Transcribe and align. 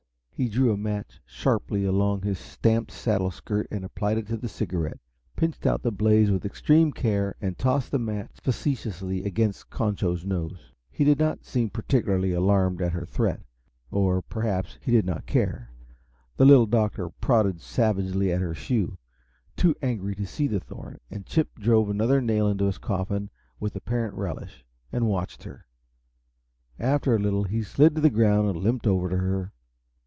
He 0.33 0.49
drew 0.49 0.73
a 0.73 0.77
match 0.77 1.21
sharply 1.27 1.85
along 1.85 2.23
his 2.23 2.39
stamped 2.39 2.89
saddle 2.89 3.29
skirt 3.29 3.67
and 3.69 3.85
applied 3.85 4.17
it 4.17 4.25
to 4.29 4.37
the 4.37 4.49
cigarette, 4.49 4.97
pinched 5.35 5.67
out 5.67 5.83
the 5.83 5.91
blaze 5.91 6.31
with 6.31 6.47
extreme 6.47 6.91
care, 6.91 7.35
and 7.39 7.59
tossed 7.59 7.91
the 7.91 7.99
match 7.99 8.31
end 8.31 8.41
facetiously 8.41 9.23
against 9.23 9.69
Concho's 9.69 10.25
nose. 10.25 10.71
He 10.89 11.03
did 11.03 11.19
not 11.19 11.45
seem 11.45 11.69
particularly 11.69 12.31
alarmed 12.33 12.81
at 12.81 12.91
her 12.93 13.05
threat 13.05 13.41
or, 13.91 14.23
perhaps, 14.23 14.79
he 14.81 14.91
did 14.91 15.05
not 15.05 15.27
care. 15.27 15.69
The 16.37 16.45
Little 16.45 16.65
Doctor 16.65 17.09
prodded 17.11 17.61
savagely 17.61 18.31
at 18.31 18.41
her 18.41 18.55
shoe, 18.55 18.97
too 19.55 19.75
angry 19.83 20.15
to 20.15 20.25
see 20.25 20.47
the 20.47 20.59
thorn, 20.59 20.97
and 21.11 21.23
Chip 21.23 21.59
drove 21.59 21.87
another 21.87 22.19
nail 22.19 22.47
into 22.47 22.65
his 22.65 22.79
coffin 22.79 23.29
with 23.59 23.75
apparent 23.75 24.15
relish, 24.15 24.65
and 24.91 25.05
watched 25.05 25.43
her. 25.43 25.67
After 26.79 27.13
a 27.13 27.19
little, 27.19 27.43
he 27.43 27.61
slid 27.61 27.93
to 27.93 28.01
the 28.01 28.09
ground 28.09 28.49
and 28.49 28.57
limped 28.57 28.87
over 28.87 29.07
to 29.07 29.17
her. 29.17 29.53